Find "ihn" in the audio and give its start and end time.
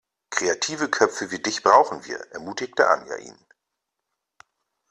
3.17-3.37